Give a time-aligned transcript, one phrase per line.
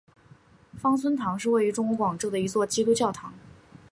[0.73, 3.35] 芳村堂是位于中国广州的一座基督教堂。